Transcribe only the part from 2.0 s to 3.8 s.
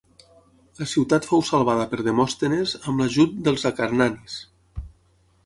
Demòstenes amb l'ajut dels